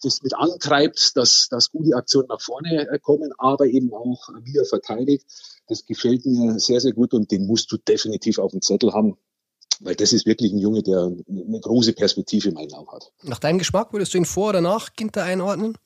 [0.03, 4.58] das mit antreibt, dass, dass gute Aktionen nach vorne äh, kommen, aber eben auch wie
[4.58, 5.25] er verteidigt.
[5.67, 9.17] Das gefällt mir sehr, sehr gut und den musst du definitiv auf dem Zettel haben.
[9.82, 13.13] Weil das ist wirklich ein Junge, der eine große Perspektive in meinen Augen hat.
[13.23, 15.77] Nach deinem Geschmack würdest du ihn vor oder nach Ginter einordnen?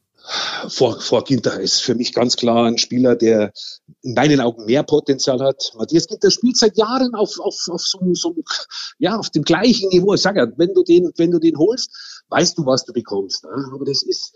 [0.69, 3.51] Vor, vor Ginter ist für mich ganz klar ein Spieler, der
[4.01, 5.73] in meinen Augen mehr Potenzial hat.
[5.75, 8.35] Matthias Ginter spielt seit Jahren auf, auf, auf so, so
[8.99, 10.13] ja, auf dem gleichen Niveau.
[10.13, 13.45] Ich sag ja, wenn du den, wenn du den holst, weißt du, was du bekommst.
[13.45, 14.33] Aber das ist,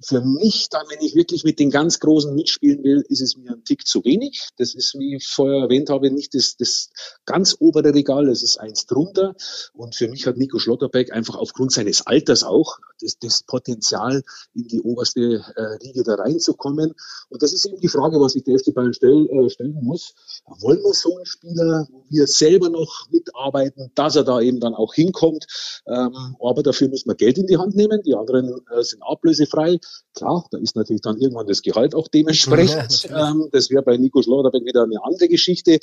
[0.00, 3.52] für mich dann, wenn ich wirklich mit den ganz Großen mitspielen will, ist es mir
[3.52, 4.48] ein Tick zu wenig.
[4.58, 6.90] Das ist, wie ich vorher erwähnt habe, nicht das, das
[7.24, 9.34] ganz obere Regal, das ist eins drunter.
[9.72, 14.22] Und für mich hat Nico Schlotterbeck einfach aufgrund seines Alters auch das, das Potenzial,
[14.54, 16.94] in die oberste äh, Riege da reinzukommen.
[17.28, 20.14] Und das ist eben die Frage, was sich der FC Bayern stell, äh, stellen muss.
[20.60, 24.74] Wollen wir so einen Spieler, wo wir selber noch mitarbeiten, dass er da eben dann
[24.74, 25.46] auch hinkommt?
[25.86, 28.02] Ähm, aber dafür müssen wir Geld in die Hand nehmen.
[28.02, 29.78] Die anderen äh, sind ablösefrei.
[30.14, 33.08] Klar, da ist natürlich dann irgendwann das Gehalt auch dementsprechend.
[33.16, 35.78] Ähm, das wäre bei Nico Schlotterbeck wieder eine andere Geschichte.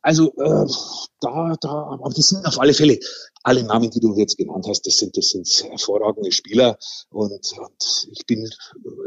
[0.00, 0.66] Also äh,
[1.20, 2.98] da, da, aber das sind auf alle Fälle
[3.42, 6.78] alle Namen, die du jetzt genannt hast, das sind, das sind hervorragende Spieler
[7.10, 8.48] und, und ich bin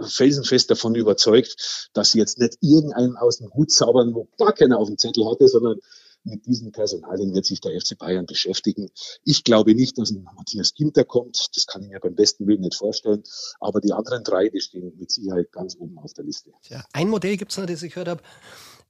[0.07, 4.79] felsenfest davon überzeugt, dass sie jetzt nicht irgendeinen aus dem Hut zaubern, wo gar keiner
[4.79, 5.77] auf dem Zettel hatte, sondern
[6.23, 8.89] mit diesen Personalien wird sich der FC Bayern beschäftigen.
[9.25, 11.49] Ich glaube nicht, dass ein Matthias Ginter kommt.
[11.55, 13.23] Das kann ich mir beim besten Willen nicht vorstellen.
[13.59, 16.51] Aber die anderen drei, die stehen mit Sicherheit ganz oben auf der Liste.
[16.69, 18.21] Ja, ein Modell gibt es noch, das ich gehört habe.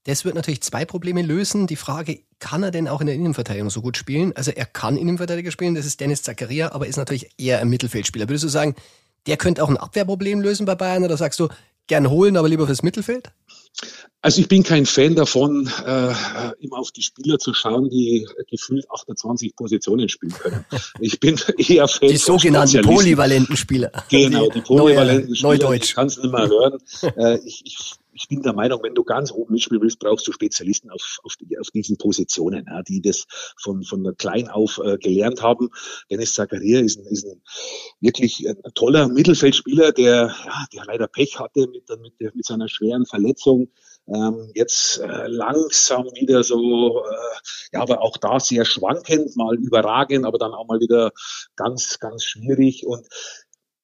[0.03, 1.67] Das wird natürlich zwei Probleme lösen.
[1.67, 4.35] Die Frage, kann er denn auch in der Innenverteidigung so gut spielen?
[4.35, 8.27] Also er kann Innenverteidiger spielen, das ist Dennis Zakaria, aber ist natürlich eher ein Mittelfeldspieler.
[8.27, 8.75] Würdest du sagen,
[9.27, 11.49] der könnte auch ein Abwehrproblem lösen bei Bayern oder sagst du,
[11.85, 13.31] gern holen, aber lieber fürs Mittelfeld?
[14.23, 16.13] Also ich bin kein Fan davon, äh,
[16.59, 20.63] immer auf die Spieler zu schauen, die gefühlt 28 Positionen spielen können.
[20.99, 23.91] Ich bin eher Fan Die sogenannten polyvalenten Spieler.
[24.09, 25.49] Genau, die polyvalenten Neue, Spieler.
[25.49, 25.85] Neudeutsch.
[25.85, 26.77] Ich kann es nicht mehr hören.
[27.17, 30.31] Äh, ich, ich ich bin der Meinung, wenn du ganz oben mitspielen willst, brauchst du
[30.31, 33.25] Spezialisten auf, auf, auf diesen Positionen, ja, die das
[33.57, 35.69] von, von klein auf äh, gelernt haben.
[36.09, 37.41] Dennis Zakaria ist ein, ist ein
[37.99, 42.67] wirklich ein toller Mittelfeldspieler, der, ja, der leider Pech hatte mit, mit, der, mit seiner
[42.67, 43.69] schweren Verletzung.
[44.07, 50.25] Ähm, jetzt äh, langsam wieder so, äh, ja, aber auch da sehr schwankend, mal überragend,
[50.25, 51.11] aber dann auch mal wieder
[51.55, 52.85] ganz, ganz schwierig.
[52.85, 53.07] Und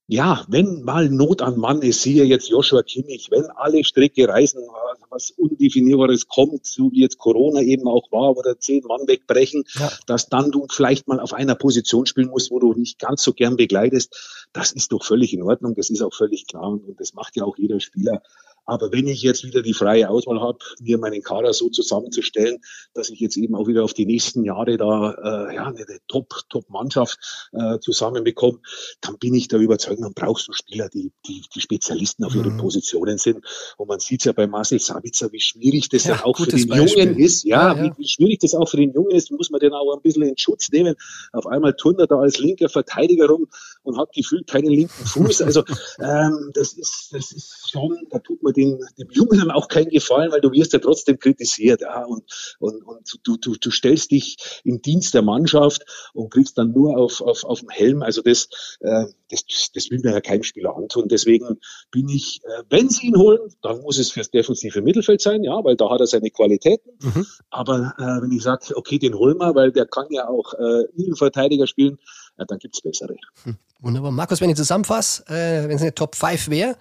[0.08, 4.62] ja, wenn mal Not an Mann ist, siehe jetzt Joshua Kimmich, wenn alle Stricke reisen,
[5.10, 9.66] was Undefinierbares kommt, so wie jetzt Corona eben auch war, wo da zehn Mann wegbrechen,
[9.76, 9.92] ja.
[10.06, 13.34] dass dann du vielleicht mal auf einer Position spielen musst, wo du nicht ganz so
[13.34, 17.14] gern begleitest, das ist doch völlig in Ordnung, das ist auch völlig klar und das
[17.14, 18.22] macht ja auch jeder Spieler.
[18.68, 22.60] Aber wenn ich jetzt wieder die freie Auswahl habe, mir meinen Kader so zusammenzustellen,
[22.94, 27.50] dass ich jetzt eben auch wieder auf die nächsten Jahre da äh, ja, eine Top-Top-Mannschaft
[27.54, 28.60] äh, zusammenbekomme,
[29.02, 32.54] dann bin ich der Überzeugung, dann brauchst du Spieler, die, die, die Spezialisten auf ihren
[32.56, 32.58] mhm.
[32.60, 33.46] Positionen sind.
[33.78, 36.68] Und man sieht ja bei Marcel Sabitzer, wie schwierig das ja, dann auch für den
[36.68, 37.06] Beispiel.
[37.06, 37.46] Jungen ist.
[37.46, 37.84] Ja, ja, ja.
[37.98, 40.24] Wie, wie, schwierig das auch für den Jungen ist, muss man den auch ein bisschen
[40.24, 40.96] in Schutz nehmen.
[41.32, 43.48] Auf einmal turnt er da als linker Verteidiger rum
[43.84, 45.42] und hat gefühlt keinen linken Fuß.
[45.42, 45.64] Also
[46.00, 50.32] ähm, das ist, das ist schon, da tut man dem, dem Jungen auch keinen Gefallen,
[50.32, 51.82] weil du wirst ja trotzdem kritisiert.
[51.82, 52.24] Ja, und,
[52.60, 56.98] und, und du, du, du stellst dich im Dienst der Mannschaft und kriegst dann nur
[56.98, 58.02] auf, auf, auf dem Helm.
[58.02, 61.08] Also das, äh, das, das will mir ja kein Spieler antun.
[61.08, 61.60] Deswegen
[61.92, 65.64] bin ich, äh, wenn sie ihn holen, dann muss es fürs defensive Mittelfeld sein, ja,
[65.64, 66.90] weil da hat er seine Qualitäten.
[67.02, 67.26] Mhm.
[67.52, 70.84] Aber äh, wenn ich sage, okay, den holen wir, weil der kann ja auch äh,
[70.96, 71.98] Innenverteidiger spielen,
[72.38, 73.16] ja, dann gibt's bessere.
[73.44, 74.12] Hm, wunderbar.
[74.12, 76.76] Markus, wenn ich zusammenfasse, äh, wenn es eine Top 5 wäre,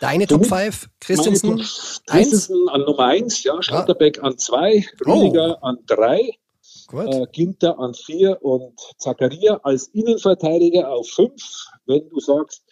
[0.00, 0.88] Deine Top 5?
[1.00, 1.64] Christensen?
[2.06, 4.28] Christensen an Nummer 1, ja, Schlotterbeck ah.
[4.28, 5.66] an 2, Rüdiger oh.
[5.66, 6.30] an 3,
[6.92, 11.32] äh, Ginter an 4 und Zakaria als Innenverteidiger auf 5.
[11.86, 12.62] Wenn du sagst,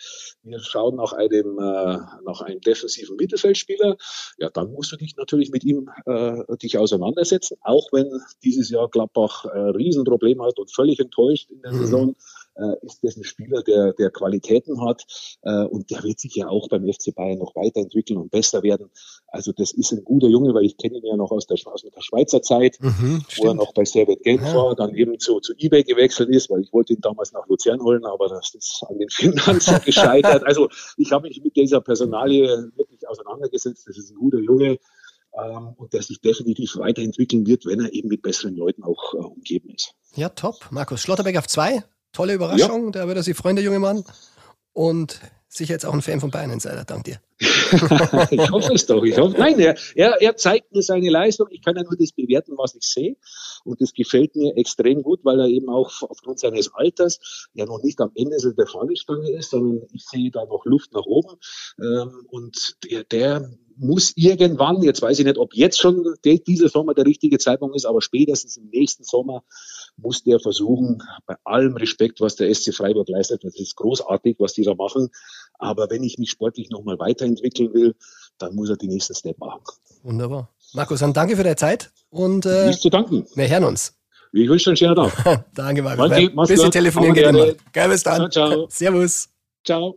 [0.42, 3.96] wir schauen nach einem, äh, nach einem defensiven Mittelfeldspieler,
[4.38, 8.08] ja, dann musst du dich natürlich mit ihm äh, dich auseinandersetzen, auch wenn
[8.42, 11.78] dieses Jahr Gladbach äh, Riesenproblem hat und völlig enttäuscht in der mhm.
[11.78, 12.16] Saison
[12.56, 15.04] äh, ist das ein Spieler, der, der Qualitäten hat
[15.42, 18.90] äh, und der wird sich ja auch beim FC Bayern noch weiterentwickeln und besser werden.
[19.26, 21.82] Also das ist ein guter Junge, weil ich kenne ihn ja noch aus der, aus
[21.82, 24.54] der Schweizer Zeit, Mhm, wo er noch bei Servet Genf Ja.
[24.54, 27.80] war, dann eben zu, zu eBay gewechselt ist, weil ich wollte ihn damals nach Luzern
[27.82, 30.44] holen, aber das ist an den Finanzen gescheitert.
[30.44, 33.86] Also ich habe mich mit dieser Personalie wirklich auseinandergesetzt.
[33.88, 34.78] Das ist ein guter Junge
[35.36, 39.18] ähm, und der sich definitiv weiterentwickeln wird, wenn er eben mit besseren Leuten auch äh,
[39.18, 39.94] umgeben ist.
[40.14, 40.56] Ja, top.
[40.70, 41.82] Markus Schlotterbeck auf zwei.
[42.14, 42.92] Tolle Überraschung.
[42.92, 44.04] Da wird er sich freuen, der junge Mann.
[44.72, 46.84] Und sicher jetzt auch ein Fan von Bayern Insider.
[46.84, 47.20] Dank dir.
[47.40, 49.02] ich hoffe es doch.
[49.04, 51.48] Ich hoffe, nein, er, er, er zeigt mir seine Leistung.
[51.50, 53.16] Ich kann ja nur das bewerten, was ich sehe.
[53.64, 57.82] Und das gefällt mir extrem gut, weil er eben auch aufgrund seines Alters ja noch
[57.82, 61.36] nicht am Ende der Fahnenstange ist, sondern ich sehe da noch Luft nach oben.
[61.80, 66.94] Ähm, und der, der muss irgendwann, jetzt weiß ich nicht, ob jetzt schon dieser Sommer
[66.94, 69.44] der richtige Zeitpunkt ist, aber spätestens im nächsten Sommer
[69.96, 74.54] muss der versuchen, bei allem Respekt, was der SC Freiburg leistet, das ist großartig, was
[74.54, 75.08] die da machen.
[75.58, 77.94] Aber wenn ich mich sportlich nochmal weiterentwickeln will,
[78.38, 79.60] dann muss er die nächsten Step machen.
[80.02, 80.50] Wunderbar.
[80.72, 83.26] Markus, dann danke für deine Zeit und äh, Nicht zu danken.
[83.34, 83.94] wir hören uns.
[84.32, 85.44] Ich wünsche dir einen schönen Tag.
[85.54, 86.10] Danke, Markus.
[86.10, 87.52] Danke, Ein bisschen telefonieren geht immer.
[87.72, 88.28] Geil, bis dann.
[88.32, 88.66] Ciao, ciao.
[88.68, 89.28] Servus.
[89.64, 89.96] Ciao.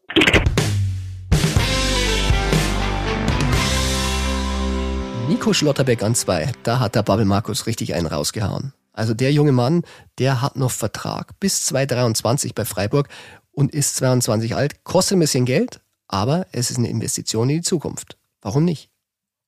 [5.28, 8.74] Nico Schlotterbeck an zwei, da hat der Babbel Markus richtig einen rausgehauen.
[8.98, 9.84] Also der junge Mann,
[10.18, 13.10] der hat noch Vertrag bis 2023 bei Freiburg
[13.52, 17.62] und ist 22 alt, kostet ein bisschen Geld, aber es ist eine Investition in die
[17.62, 18.18] Zukunft.
[18.42, 18.90] Warum nicht?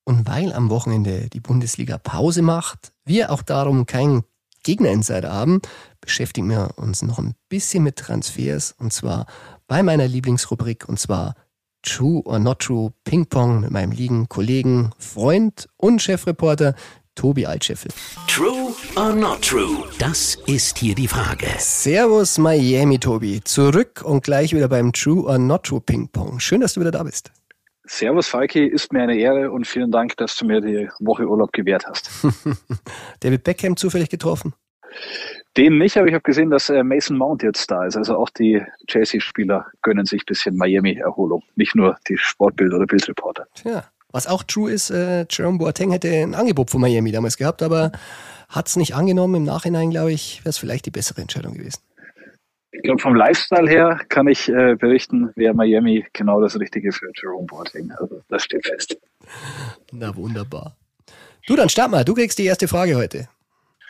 [0.04, 4.24] Und weil am Wochenende die Bundesliga Pause macht, wir auch darum keinen
[4.62, 5.62] Gegnerinsider haben,
[6.00, 9.26] beschäftigen wir uns noch ein bisschen mit Transfers und zwar
[9.68, 11.34] bei meiner Lieblingsrubrik und zwar
[11.82, 16.76] True or Not True Ping Pong mit meinem lieben Kollegen, Freund und Chefreporter
[17.20, 17.92] Tobi Altscheffel.
[18.28, 19.84] True or not true?
[20.00, 21.48] Das ist hier die Frage.
[21.58, 23.42] Servus Miami, Tobi.
[23.44, 26.40] Zurück und gleich wieder beim True or Not True Ping Pong.
[26.40, 27.34] Schön, dass du wieder da bist.
[27.84, 31.52] Servus Falki, ist mir eine Ehre und vielen Dank, dass du mir die Woche Urlaub
[31.52, 32.10] gewährt hast.
[33.20, 34.54] David Beckham zufällig getroffen?
[35.58, 37.98] Den nicht, aber ich habe gesehen, dass äh, Mason Mount jetzt da ist.
[37.98, 43.46] Also auch die Chelsea-Spieler gönnen sich ein bisschen Miami-Erholung, nicht nur die Sportbild- oder Bildreporter.
[43.56, 43.84] Tja.
[44.12, 47.92] Was auch true ist, äh, Jerome Boateng hätte ein Angebot von Miami damals gehabt, aber
[48.50, 49.36] hat es nicht angenommen.
[49.36, 51.82] Im Nachhinein, glaube ich, wäre es vielleicht die bessere Entscheidung gewesen.
[52.72, 57.12] Ich glaube, vom Lifestyle her kann ich äh, berichten, wäre Miami genau das Richtige für
[57.22, 57.92] Jerome Boateng.
[58.00, 58.98] Also das steht fest.
[59.92, 60.76] Na wunderbar.
[61.48, 62.04] Du, dann start mal.
[62.04, 63.28] Du kriegst die erste Frage heute.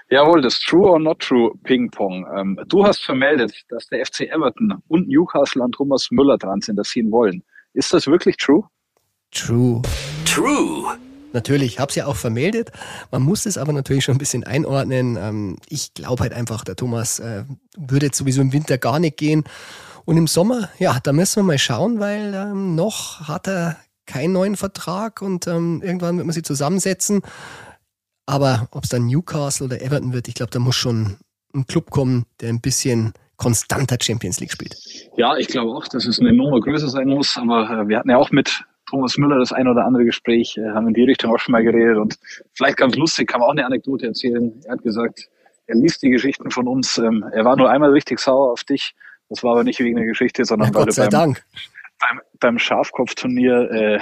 [0.10, 2.25] Jawohl, das True or Not True Ping Pong.
[2.36, 6.77] Ähm, du hast vermeldet, dass der FC Everton und Newcastle an Thomas Müller dran sind,
[6.77, 7.43] dass sie ihn wollen.
[7.73, 8.63] Ist das wirklich true?
[9.31, 9.81] True.
[10.25, 10.97] True.
[11.33, 12.71] Natürlich, hab's ja auch vermeldet.
[13.11, 15.15] Man muss es aber natürlich schon ein bisschen einordnen.
[15.17, 17.43] Ähm, ich glaube halt einfach, der Thomas äh,
[17.77, 19.43] würde jetzt sowieso im Winter gar nicht gehen.
[20.05, 24.33] Und im Sommer, ja, da müssen wir mal schauen, weil ähm, noch hat er keinen
[24.33, 27.21] neuen Vertrag und ähm, irgendwann wird man sie zusammensetzen.
[28.25, 31.17] Aber ob es dann Newcastle oder Everton wird, ich glaube, da muss schon
[31.53, 34.75] ein Club kommen, der ein bisschen konstanter Champions League spielt.
[35.15, 37.37] Ja, ich glaube auch, dass es eine Nummer größer sein muss.
[37.37, 40.69] Aber äh, wir hatten ja auch mit Thomas Müller das ein oder andere Gespräch, äh,
[40.69, 41.97] haben in die Richtung auch schon mal geredet.
[41.97, 42.17] Und
[42.54, 44.52] vielleicht ganz lustig, kann man auch eine Anekdote erzählen.
[44.65, 45.30] Er hat gesagt,
[45.67, 46.97] er liest die Geschichten von uns.
[46.97, 48.95] Ähm, er war nur einmal richtig sauer auf dich.
[49.30, 51.43] Das war aber nicht wegen der Geschichte, sondern Ja, weil Gott du sei beim, Dank.
[51.99, 53.99] Beim, beim Schafkopfturnier äh,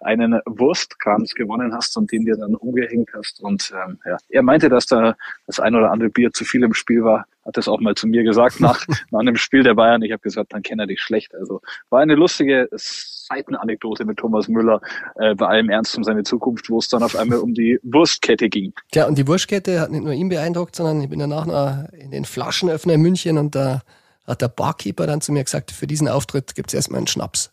[0.00, 3.40] einen Wurstkranz gewonnen hast und den dir dann umgehängt hast.
[3.40, 6.74] Und ähm, ja, er meinte, dass da das ein oder andere Bier zu viel im
[6.74, 7.26] Spiel war.
[7.44, 10.02] Hat das auch mal zu mir gesagt nach, nach einem Spiel der Bayern.
[10.02, 11.34] Ich habe gesagt, dann kennt er dich schlecht.
[11.34, 14.80] Also war eine lustige Seitenanekdote mit Thomas Müller
[15.16, 18.48] äh, bei allem Ernst um seine Zukunft, wo es dann auf einmal um die Wurstkette
[18.48, 18.72] ging.
[18.92, 22.10] Tja, und die Wurschkette hat nicht nur ihn beeindruckt, sondern ich bin danach noch in
[22.10, 23.82] den Flaschenöffner in München und da
[24.30, 27.50] hat der Barkeeper dann zu mir gesagt, für diesen Auftritt gibt's erstmal einen Schnaps.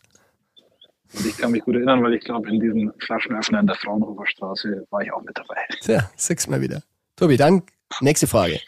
[1.14, 4.26] Und ich kann mich gut erinnern, weil ich glaube, in diesem Flaschenöffner in der Fraunhofer
[4.26, 5.56] Straße war ich auch mit dabei.
[5.80, 6.82] Tja, sechs Mal wieder.
[7.16, 7.62] Tobi, dann
[8.00, 8.60] nächste Frage.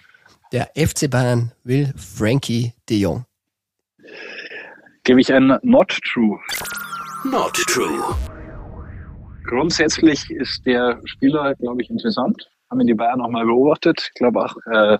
[0.52, 3.24] Der FC Bayern will Frankie de Jong.
[5.04, 6.38] Gebe ich ein Not True.
[7.24, 8.16] Not true.
[9.44, 12.48] Grundsätzlich ist der Spieler, glaube ich, interessant.
[12.70, 14.10] Haben ihn die Bayern noch mal beobachtet.
[14.12, 14.98] Ich glaube auch, äh,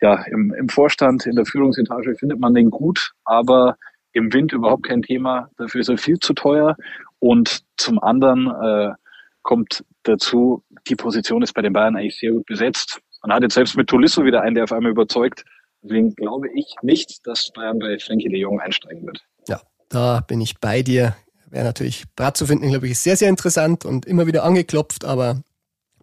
[0.00, 3.76] ja, im, im Vorstand, in der Führungsetage findet man den gut, aber
[4.12, 5.50] im Wind überhaupt kein Thema.
[5.56, 6.76] Dafür ist er viel zu teuer.
[7.18, 8.94] Und zum anderen äh,
[9.42, 13.00] kommt dazu, die Position ist bei den Bayern eigentlich sehr gut besetzt.
[13.22, 15.44] Man hat jetzt selbst mit Tolisso wieder einen, der auf einmal überzeugt.
[15.82, 19.24] Deswegen glaube ich nicht, dass Bayern bei Frankie de Jong einsteigen wird.
[19.48, 21.16] Ja, da bin ich bei dir.
[21.50, 25.42] Wäre natürlich Brat zu finden, glaube ich, sehr, sehr interessant und immer wieder angeklopft, aber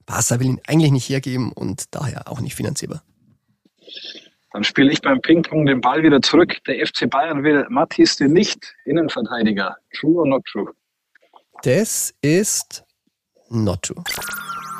[0.06, 3.04] Barca will ihn eigentlich nicht hergeben und daher auch nicht finanzierbar.
[4.54, 6.56] Dann spiele ich beim Ping-Pong den Ball wieder zurück.
[6.66, 9.76] Der FC Bayern will Matthias de Nicht, Innenverteidiger.
[10.00, 10.72] True or not true?
[11.64, 12.86] Das ist
[13.50, 14.02] not true.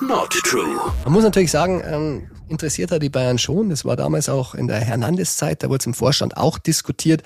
[0.02, 0.80] Not true.
[1.04, 3.70] Man muss natürlich sagen, ähm, interessiert hat die Bayern schon.
[3.70, 7.24] Das war damals auch in der Hernandez-Zeit, da wurde es im Vorstand auch diskutiert.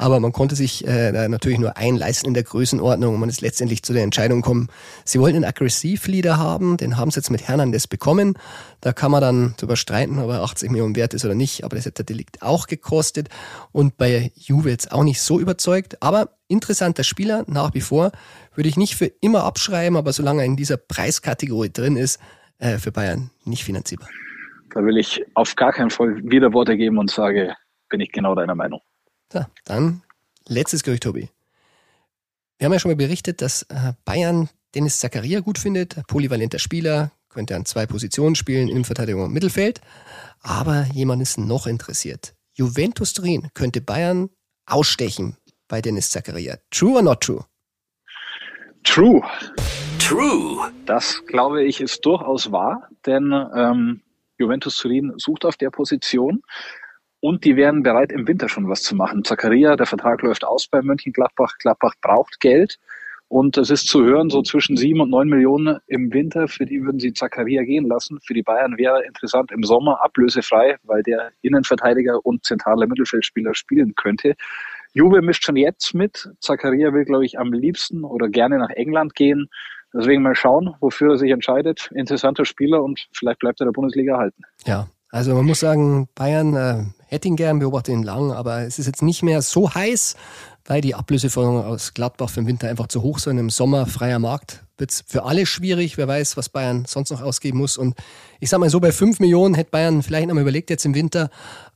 [0.00, 3.82] Aber man konnte sich äh, natürlich nur einleisten in der Größenordnung und man ist letztendlich
[3.82, 4.68] zu der Entscheidung gekommen,
[5.04, 8.38] sie wollten einen Aggressiv-Leader haben, den haben sie jetzt mit Hernandez bekommen.
[8.80, 11.76] Da kann man dann drüber streiten, ob er 80 Millionen wert ist oder nicht, aber
[11.76, 13.28] das hat der Delikt auch gekostet
[13.72, 16.02] und bei Juve jetzt auch nicht so überzeugt.
[16.02, 18.10] Aber interessanter Spieler nach wie vor,
[18.54, 22.18] würde ich nicht für immer abschreiben, aber solange er in dieser Preiskategorie drin ist,
[22.58, 24.08] äh, für Bayern nicht finanzierbar.
[24.72, 27.54] Da will ich auf gar keinen Fall wieder Worte geben und sage,
[27.90, 28.80] bin ich genau deiner Meinung.
[29.32, 30.02] So, dann
[30.48, 31.28] letztes Gerücht, Tobi.
[32.58, 37.12] Wir haben ja schon mal berichtet, dass äh, Bayern Dennis Zakaria gut findet, polyvalenter Spieler,
[37.28, 39.80] könnte an zwei Positionen spielen, Innenverteidigung und Mittelfeld.
[40.42, 42.34] Aber jemand ist noch interessiert.
[42.54, 44.30] Juventus Turin könnte Bayern
[44.66, 45.36] ausstechen
[45.68, 46.58] bei Dennis Zakaria.
[46.70, 47.44] True or not true?
[48.82, 49.22] True.
[49.98, 50.72] True.
[50.86, 54.00] Das glaube ich ist durchaus wahr, denn ähm,
[54.38, 56.42] Juventus Turin sucht auf der Position
[57.20, 59.24] und die wären bereit, im Winter schon was zu machen.
[59.24, 61.58] Zakaria, der Vertrag läuft aus bei Mönchengladbach.
[61.58, 62.78] Gladbach braucht Geld.
[63.28, 66.82] Und es ist zu hören, so zwischen sieben und neun Millionen im Winter, für die
[66.82, 68.18] würden sie Zakaria gehen lassen.
[68.26, 73.94] Für die Bayern wäre interessant im Sommer ablösefrei, weil der Innenverteidiger und zentrale Mittelfeldspieler spielen
[73.94, 74.34] könnte.
[74.94, 76.28] Juve mischt schon jetzt mit.
[76.40, 79.48] Zakaria will, glaube ich, am liebsten oder gerne nach England gehen.
[79.94, 81.88] Deswegen mal schauen, wofür er sich entscheidet.
[81.94, 84.42] Interessanter Spieler und vielleicht bleibt er der Bundesliga erhalten.
[84.64, 88.78] Ja, also man muss sagen, Bayern äh, hätte ihn gern, beobachtet ihn lang, aber es
[88.78, 90.16] ist jetzt nicht mehr so heiß,
[90.64, 93.38] weil die Ablöseforderungen aus Gladbach für den Winter einfach zu hoch sind.
[93.38, 95.98] Im Sommer freier Markt wird es für alle schwierig.
[95.98, 97.76] Wer weiß, was Bayern sonst noch ausgeben muss.
[97.76, 97.96] Und
[98.38, 100.94] ich sag mal so, bei 5 Millionen hätte Bayern vielleicht noch mal überlegt jetzt im
[100.94, 101.30] Winter,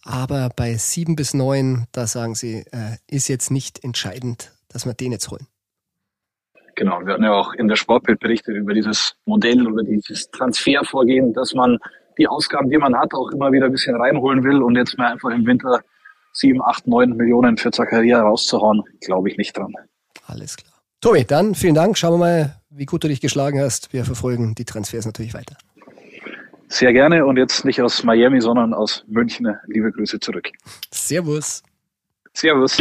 [0.05, 4.95] aber bei 7 bis 9, da sagen sie, äh, ist jetzt nicht entscheidend, dass wir
[4.95, 5.47] den jetzt holen.
[6.77, 11.33] Genau, wir hatten ja auch in der Sportbild berichtet über dieses Modell, über dieses Transfervorgehen,
[11.33, 11.79] dass man
[12.19, 15.13] die Ausgaben, die man hat, auch immer wieder ein bisschen reinholen will und jetzt mal
[15.13, 15.81] einfach im Winter
[16.33, 19.73] sieben, acht, neun Millionen für Zakaria rauszuhauen, glaube ich nicht dran.
[20.27, 20.73] Alles klar.
[21.01, 21.99] Tobi, dann vielen Dank.
[21.99, 23.93] Schauen wir mal, wie gut du dich geschlagen hast.
[23.93, 25.57] Wir verfolgen die Transfers natürlich weiter.
[26.69, 29.55] Sehr gerne und jetzt nicht aus Miami, sondern aus München.
[29.67, 30.51] Liebe Grüße zurück.
[30.91, 31.63] Servus.
[32.33, 32.79] Servus.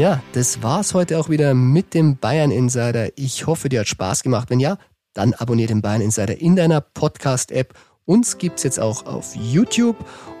[0.00, 3.10] Tja, das war's heute auch wieder mit dem Bayern Insider.
[3.16, 4.48] Ich hoffe, dir hat Spaß gemacht.
[4.48, 4.78] Wenn ja,
[5.12, 7.74] dann abonniere den Bayern Insider in deiner Podcast-App.
[8.06, 9.96] Uns gibt's jetzt auch auf YouTube.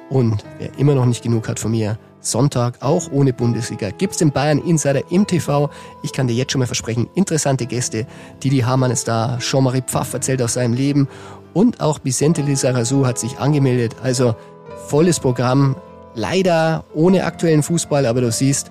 [0.08, 4.32] Und wer immer noch nicht genug hat von mir, Sonntag, auch ohne Bundesliga, gibt's den
[4.32, 5.68] Bayern Insider im TV.
[6.02, 8.06] Ich kann dir jetzt schon mal versprechen, interessante Gäste.
[8.42, 11.06] Didi Hamann ist da, Jean-Marie Pfaff erzählt aus seinem Leben
[11.52, 13.94] und auch Vicente Lizarazu hat sich angemeldet.
[14.02, 14.34] Also
[14.86, 15.76] volles Programm,
[16.14, 18.70] leider ohne aktuellen Fußball, aber du siehst,